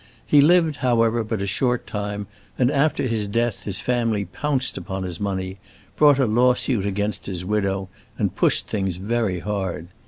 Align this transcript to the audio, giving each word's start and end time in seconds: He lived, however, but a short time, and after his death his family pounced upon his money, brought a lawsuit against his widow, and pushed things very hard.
He 0.25 0.41
lived, 0.41 0.77
however, 0.77 1.23
but 1.23 1.43
a 1.43 1.45
short 1.45 1.85
time, 1.85 2.25
and 2.57 2.71
after 2.71 3.05
his 3.05 3.27
death 3.27 3.65
his 3.65 3.81
family 3.81 4.25
pounced 4.25 4.75
upon 4.75 5.03
his 5.03 5.19
money, 5.19 5.59
brought 5.95 6.17
a 6.17 6.25
lawsuit 6.25 6.87
against 6.87 7.27
his 7.27 7.45
widow, 7.45 7.87
and 8.17 8.35
pushed 8.35 8.65
things 8.67 8.97
very 8.97 9.41
hard. 9.41 9.89